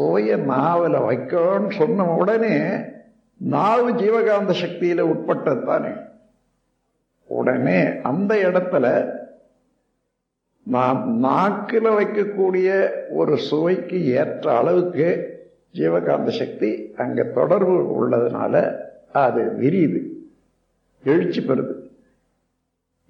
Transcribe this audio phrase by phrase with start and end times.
[0.00, 2.56] சோய நாவல வைக்கணும்னு சொன்ன உடனே
[3.36, 5.88] நாவு ஜீவகாந்த சக்தியில உட்பட்டது தானே.
[7.26, 9.18] உடனே அந்த இடத்துல
[10.62, 15.08] நாம் நாக்கில் வைக்கக்கூடிய ஒரு சுவைக்கு ஏற்ற அளவுக்கு
[15.74, 18.76] ஜீவகாந்த சக்தி அங்கே தொடர்பு உள்ளதுனால
[19.12, 20.00] அது விரியுது
[21.04, 21.74] எழுச்சி பெறுது.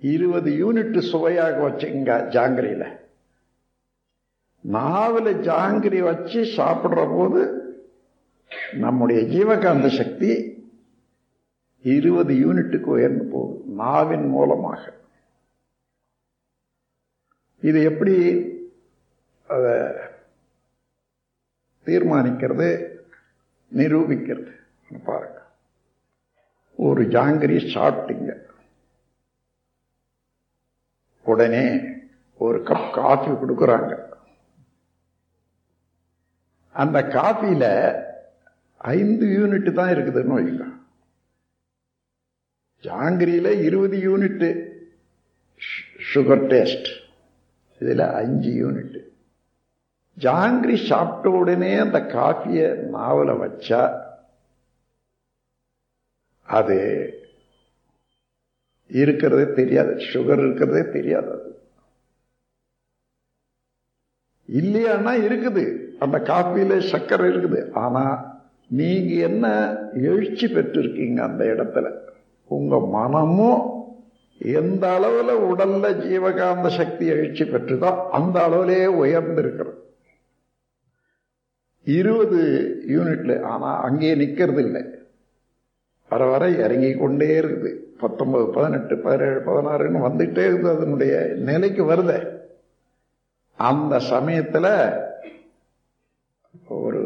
[0.00, 2.86] இருபது யூனிட் சுவையாக வச்சுங்க ஜாங்கிரியில்.
[4.60, 7.58] நாவில் ஜாங்கிரி வச்சு சாப்பிட்ற போது
[8.72, 10.58] நம்முடைய ஜீவகாந்த சக்தி
[11.82, 14.92] இருபது யூனிட்டுக்கு உயர்ந்து போகுது நாவின் மூலமாக.
[17.62, 18.14] இது எப்படி
[19.48, 19.72] அதை
[21.84, 22.96] தீர்மானிக்கிறது
[23.74, 24.56] நிரூபிக்கிறது?
[25.04, 25.42] பாருங்க.
[26.76, 28.36] ஒரு ஜாங்கிரி சாப்பிட்டீங்க.
[31.24, 31.80] உடனே
[32.38, 34.09] ஒரு கப் காஃபி கொடுக்குறாங்க.
[36.74, 37.70] அந்த காஃபியில்
[38.78, 40.66] ஐந்து யூனிட் தான் இருக்குதுன்னு வைங்க
[42.84, 44.46] ஜாங்கிரியில இருபது யூனிட்
[46.14, 46.90] சுகர் டேஸ்ட்
[47.80, 49.08] இதில் அஞ்சு யூனிட்
[50.18, 53.82] ஜாங்கிரி சாப்பிட்ட உடனே அந்த காஃபியை நாவல வச்சா
[56.48, 56.78] அது
[58.90, 59.94] இருக்கிறதே தெரியாது.
[59.94, 61.50] சுகர் இருக்கிறதே தெரியாது அது.
[64.48, 65.64] இல்லையானா இருக்குது.
[66.00, 67.72] அந்த காஃபியில சர்க்கரை இருக்குது.
[67.72, 68.04] ஆனா
[68.68, 69.46] நீங்க என்ன
[69.94, 71.86] எழுச்சி பெற்றிருக்கீங்க அந்த இடத்துல?
[72.48, 73.60] உங்க மனமும்
[74.38, 79.76] எந்த அளவுல உடல்ல ஜீவகாந்த சக்தி எழுச்சி பெற்றுதோ அந்த அளவுலேயே உயர்ந்திருக்கிறது.
[81.84, 82.40] இருபது
[82.88, 84.84] யூனிட்ல ஆனா அங்கேயே நிக்கிறது இல்லை
[86.08, 87.70] வர வர இறங்கி கொண்டே இருக்குது.
[88.00, 90.76] பத்தொன்பது பதினெட்டு பதினேழு பதினாறுன்னு வந்துட்டே இருக்குது.
[90.76, 92.12] அதனுடைய நிலைக்கு வருத.
[93.56, 94.68] அந்த சமயத்துல
[96.54, 97.02] ஒரு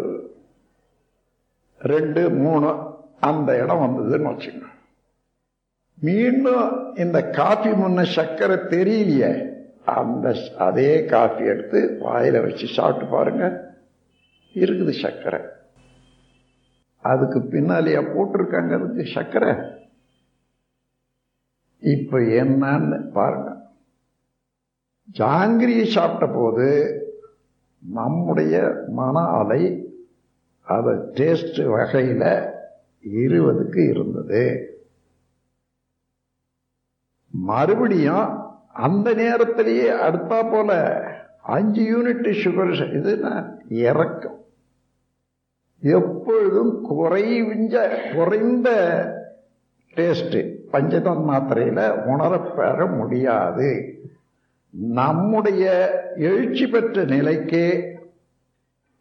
[1.81, 2.69] ரெண்டு மூணு
[3.21, 4.67] அந்த இடம் வந்ததுன்னு வச்சுங்க
[5.99, 9.31] மீண்டும் இந்த காஃபி முன்ன சர்க்கரை தெரியலையே
[9.85, 10.27] அந்த
[10.59, 13.45] அதே காஃபி எடுத்து வாயில வச்சு சாப்பிட்டு பாருங்க.
[14.55, 15.41] இருக்குது சர்க்கரை
[17.05, 19.51] அதுக்கு பின்னாலேயே போட்டிருக்காங்க அதுக்கு சர்க்கரை
[21.83, 23.51] இப்ப என்னன்னு பாருங்க.
[25.19, 26.67] ஜாங்கிரியை சாப்பிட்ட போது
[27.91, 29.89] நம்முடைய மன அலை
[30.63, 32.53] அதை டேஸ்ட் வகையில
[33.15, 34.69] இருபதுக்கு இருந்தது.
[37.31, 41.03] மறுபடியும் அந்த நேரத்திலேயே அடுத்தா போல
[41.43, 44.45] அஞ்சு யூனிட் சுகர் இதுனா இறக்கும்.
[45.81, 48.71] எப்பொழுதும் குறைஞ்ச குறைந்த
[49.95, 53.99] டேஸ்ட் பஞ்சதன் மாத்திரையில உணரப்பெற முடியாது.
[54.79, 55.65] நம்முடைய
[56.17, 57.93] எழுச்சி பெற்ற நிலைக்கு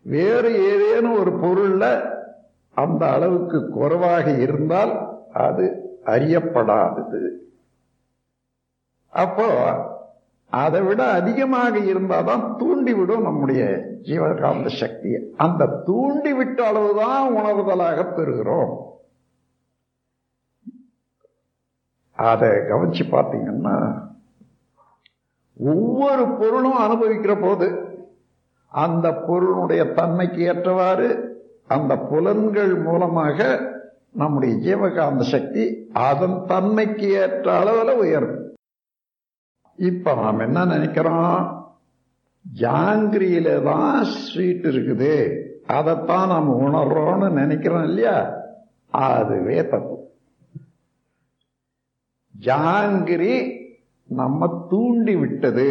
[0.01, 2.13] வேறு ஏதேனும் ஒரு பொருள்ல
[2.75, 7.29] அந்த அளவுக்கு குறைவாக இருந்தால் அது அறியப்படாதது.
[9.09, 9.47] அப்போ
[10.49, 15.33] அதை விட அதிகமாக இருந்தாதான் தூண்டிவிடும் நம்முடைய ஜீவகாந்த சக்தியை.
[15.37, 18.77] அந்த தூண்டிவிட்ட அளவுதான் உணர்தலாக பெறுகிறோம்.
[22.11, 24.11] அதை கவனிச்சு பார்த்தீங்கன்னா
[25.57, 27.87] ஒவ்வொரு பொருளும் அனுபவிக்கிற போது
[28.67, 31.31] அந்த பொருளுடைய தன்மைக்கு ஏற்றவாறு
[31.67, 33.59] அந்த புலன்கள் மூலமாக
[34.11, 38.55] நம்முடைய ஜீவகாந்த சக்தி அதன் தன்மைக்கு ஏற்ற அளவில் உயரும்.
[39.75, 41.67] இப்ப நாம் என்ன நினைக்கிறோம்?
[42.59, 45.45] ஜாங்கிரியில தான் ஸ்வீட் இருக்குது.
[45.65, 48.33] அதைத்தான் நாம் உணர்றோம்னு நினைக்கிறோம் இல்லையா?
[48.89, 50.11] அதுவே தப்பு.
[52.41, 53.61] ஜாங்கிரி
[54.19, 55.69] நம்ம தூண்டி விட்டது.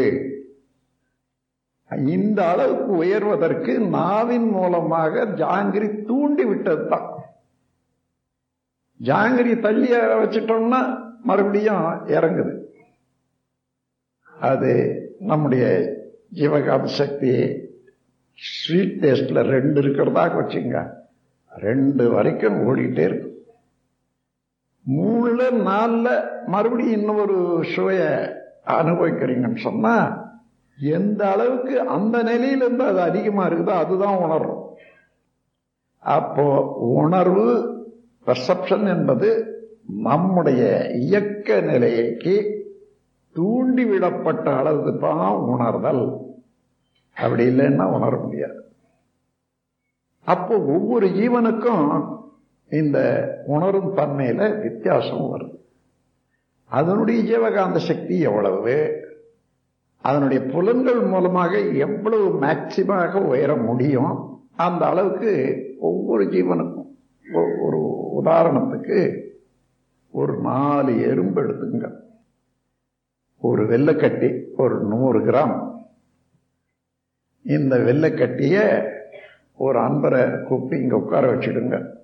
[2.15, 7.09] இந்த அளவுக்கு உயர்வதற்கு நாவின் மூலமாக ஜாங்கிரி தூண்டி விட்டது தான்
[9.01, 9.89] ஜாங்கிரி தள்ளி
[10.23, 10.81] வச்சிட்டோம்னா
[11.29, 11.87] மறுபடியும்
[12.17, 12.55] இறங்குது.
[14.51, 14.73] அது
[15.31, 15.65] நம்முடைய
[16.39, 17.33] ஜீவகாந்த சக்தி.
[18.39, 20.79] ஸ்வீட் டேஸ்ட்ல ரெண்டு இருக்கிறதாக வச்சுங்க
[21.51, 23.32] ரெண்டு வரைக்கும் ஓடிட்டே இருக்கும்.
[24.91, 26.09] மூணுல நாலுல
[26.47, 28.03] மறுபடியும் இன்னொரு சுவைய
[28.67, 30.21] அனுபவிக்கிறீங்கன்னு சொன்னா
[30.79, 34.77] எந்த அளவுக்கு அந்த நிலையிலேருந்து அது அதிகமா இருக்குதோ அதுதான் உணர்வும்
[35.99, 37.47] அப்போ உணர்வு
[38.27, 39.47] பெர்செப்ஷன் என்பது
[39.85, 42.61] நம்முடைய இயக்க நிலைக்கு
[43.37, 46.05] தூண்டிவிடப்பட்ட அளவுக்கு தான் உணர்தல்.
[47.15, 48.73] அப்படி இல்லைன்னா உணர முடியாது.
[50.25, 52.21] அப்போ ஒவ்வொரு ஜீவனுக்கும்
[52.73, 55.59] இந்த உணரும் தன்மையில் வித்தியாசம் வருது.
[56.65, 59.01] அதனுடைய ஜீவகாந்த சக்தி எவ்வளவு?
[60.03, 64.43] அதனுடைய புலன்கள் மூலமாக எவ்வளவு மேக்சிமாக உயர முடியும்?
[64.57, 66.95] அந்த அளவுக்கு ஒவ்வொரு ஜீவனுக்கும்
[67.33, 69.29] ஒ- ஒரு உதாரணத்துக்கு
[70.11, 71.91] ஒரு நாலு எறும்பு எடுத்துங்க
[73.41, 75.75] ஒரு வெள்ளைக்கட்டி ஒரு நூறு கிராம்.
[77.45, 78.91] இந்த வெள்ளக்கட்டியை
[79.57, 82.01] ஒரு அன்பரை கூப்பிட்டு இங்கே உட்கார வச்சிடுங்க.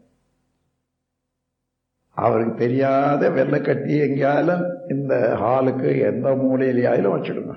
[2.23, 7.55] அவருக்கு தெரியாத வெள்ளைக்கட்டி எங்கேயாலும் இந்த ஹாலுக்கு எந்த மூலையிலையாலும் வச்சுடுங்க.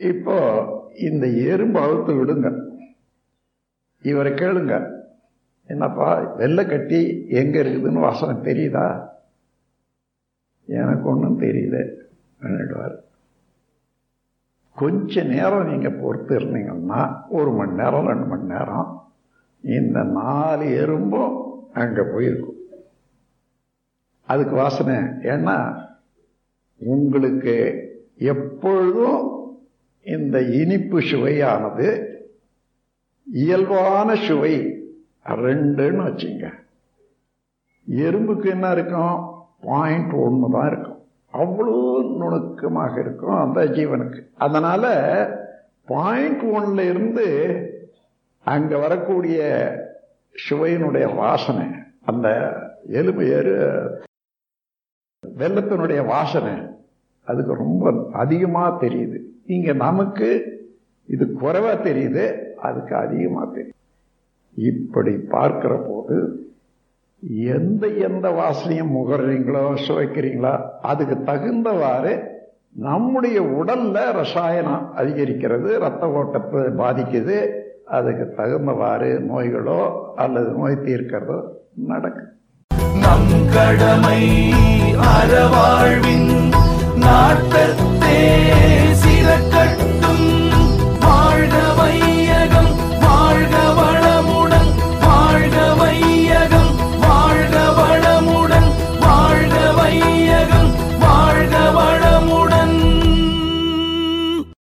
[0.00, 0.36] இப்போ
[1.08, 2.48] இந்த எறும்பு அவுத்து விடுங்க.
[4.02, 4.74] இவரை கேளுங்க.
[5.70, 6.08] என்னப்பா
[6.38, 7.00] வெள்ளைக்கட்டி
[7.40, 8.86] எங்க இருக்குதுன்னு வாசனை தெரியுதா?
[10.68, 11.76] எனக்கு ஒன்றும் தெரியல
[12.40, 12.96] பண்ணிடுவார்
[14.76, 18.88] கொஞ்ச நேரம் நீங்கள் பொறுத்து இருந்தீங்கன்னா ஒரு மணி நேரம் ரெண்டு மணி நேரம்
[19.64, 21.34] இந்த நாலு எறும்பும்
[21.72, 22.58] அங்கே போயிருக்கும்.
[24.26, 24.96] அதுக்கு வாசனை
[25.32, 25.56] ஏன்னா
[26.78, 27.54] உங்களுக்கு
[28.18, 29.22] எப்பொழுதும்
[30.02, 31.88] இந்த இனிப்பு சுவையானது
[33.24, 34.54] இயல்பான சுவை
[35.24, 36.46] ரெண்டுன்னு வச்சுங்க.
[37.86, 39.44] எறும்புக்கு என்ன இருக்கும்?
[39.60, 40.98] பாயிண்ட் ஒன்று தான் இருக்கும்.
[41.32, 41.76] அவ்வளோ
[42.16, 44.20] நுணுக்கமாக இருக்கும் அந்த ஜீவனுக்கு.
[44.36, 44.90] அதனால்
[45.84, 47.26] பாயிண்ட் ஒன்ல இருந்து
[48.44, 49.40] அங்கே வரக்கூடிய
[50.34, 51.66] சுவையினுடைய வாசனை
[52.04, 52.28] அந்த
[52.88, 53.54] எலும்பு எரு
[55.22, 56.54] வெள்ளத்தினுடைய வாசனை
[57.28, 59.18] அதுக்கு ரொம்ப அதிகமா தெரியுது.
[59.46, 60.28] இங்க நமக்கு
[61.08, 62.24] இது குறைவா தெரியுது
[62.56, 63.76] அதுக்கு அதிகமா தெரியுது.
[64.56, 66.16] இப்படி பார்க்கிற போது
[67.56, 72.12] எந்த எந்த வாசனையும் முகர்றீங்களோ சுவைக்கிறீங்களோ அதுக்கு தகுந்தவாறு
[72.86, 77.36] நம்முடைய உடல்ல ரசாயனம் அதிகரிக்கிறது ரத்த ஓட்டத்தை பாதிக்குது
[77.96, 79.80] அதுக்கு தகுந்தவாறு நோய்களோ
[80.16, 81.38] அல்லது நோய் தீர்க்கிறதோ
[81.90, 82.30] நடக்கும்
[83.02, 84.20] நம் கடமை
[85.12, 86.30] அறவாழ்வின்
[87.04, 88.18] நாட்டத்தே
[89.02, 90.26] சிறக்கட்டும்.